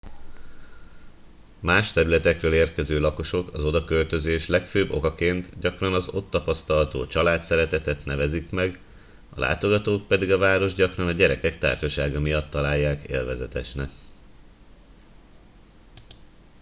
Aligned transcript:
más 1.59 1.91
területekről 1.91 2.53
érkező 2.53 2.99
lakosok 2.99 3.53
az 3.53 3.63
odaköltözés 3.63 4.47
legfőbb 4.47 4.91
okaként 4.91 5.59
gyakran 5.59 5.93
az 5.93 6.09
ott 6.09 6.29
tapasztalható 6.29 7.05
családszeretetet 7.07 8.05
nevezik 8.05 8.49
meg 8.51 8.79
a 9.35 9.39
látogatók 9.39 10.07
pedig 10.07 10.31
a 10.31 10.37
várost 10.37 10.75
gyakran 10.75 11.07
a 11.07 11.11
gyerekek 11.11 11.57
társasága 11.57 12.19
miatt 12.19 12.49
találják 12.49 13.03
élvezetesnek 13.03 13.89